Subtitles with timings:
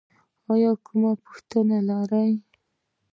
[0.51, 2.31] ایا کومه پوښتنه لرئ؟